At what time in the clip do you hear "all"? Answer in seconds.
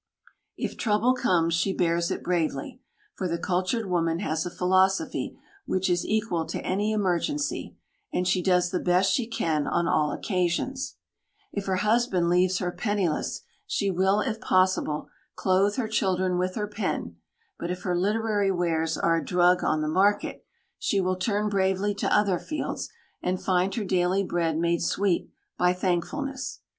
9.87-10.11